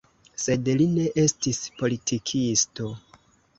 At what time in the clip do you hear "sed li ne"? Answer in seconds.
0.45-1.03